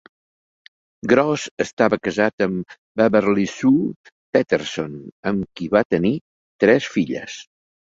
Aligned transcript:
Gross 1.11 1.43
estava 1.65 1.99
casat 2.07 2.45
amb 2.45 2.73
Beverly 3.03 3.45
Sue 3.53 4.09
Peterson, 4.39 4.99
amb 5.35 5.47
qui 5.61 5.71
va 5.77 5.87
tenir 5.99 6.15
tres 6.67 6.91
filles. 6.99 7.41